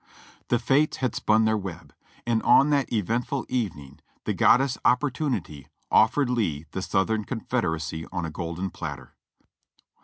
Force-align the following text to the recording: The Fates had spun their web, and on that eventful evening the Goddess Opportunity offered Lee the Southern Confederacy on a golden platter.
The 0.47 0.57
Fates 0.57 0.97
had 0.97 1.13
spun 1.13 1.45
their 1.45 1.55
web, 1.59 1.93
and 2.25 2.41
on 2.41 2.71
that 2.71 2.91
eventful 2.91 3.45
evening 3.49 3.99
the 4.23 4.33
Goddess 4.33 4.79
Opportunity 4.83 5.67
offered 5.91 6.27
Lee 6.31 6.65
the 6.71 6.81
Southern 6.81 7.23
Confederacy 7.23 8.07
on 8.11 8.25
a 8.25 8.31
golden 8.31 8.71
platter. 8.71 9.13